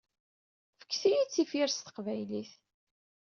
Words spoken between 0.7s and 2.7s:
Fket-iyi-d tifyar s teqbaylit.